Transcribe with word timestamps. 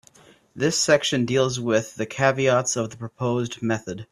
This 0.55 0.79
section 0.79 1.27
deals 1.27 1.59
with 1.59 1.93
the 1.93 2.07
caveats 2.07 2.75
of 2.75 2.89
the 2.89 2.97
proposed 2.97 3.61
method. 3.61 4.07